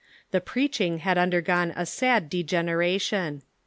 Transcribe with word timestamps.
The 0.31 0.41
preaching 0.41 0.97
had 0.97 1.19
undergone 1.19 1.67
a 1.67 1.73
Wrought 1.73 1.75
by 1.75 1.83
sad 1.83 2.29
degeneration. 2.31 3.43